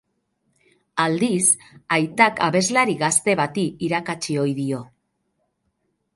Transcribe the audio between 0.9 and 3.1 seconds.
Aldiz, aitak abeslari